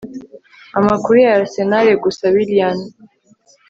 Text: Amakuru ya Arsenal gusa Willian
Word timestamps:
Amakuru 0.79 1.15
ya 1.25 1.31
Arsenal 1.37 1.87
gusa 2.03 2.23
Willian 2.35 2.77